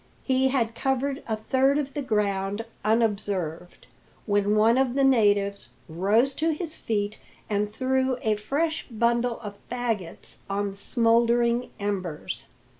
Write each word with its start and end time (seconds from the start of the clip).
He 0.23 0.47
had 0.47 0.73
covered 0.73 1.21
a 1.27 1.35
third 1.35 1.77
of 1.77 1.93
the 1.93 2.01
ground 2.01 2.65
unobserved, 2.83 3.85
when 4.25 4.55
one 4.55 4.79
of 4.79 4.95
the 4.95 5.03
natives 5.03 5.69
rose 5.87 6.33
to 6.37 6.49
his 6.51 6.73
feet 6.75 7.19
and 7.47 7.69
threw 7.69 8.17
a 8.23 8.35
fresh 8.35 8.87
bundle 8.89 9.39
of 9.41 9.59
faggots 9.69 10.37
on 10.49 10.71
the 10.71 10.75
smouldering 10.77 11.69
embers. 11.79 12.47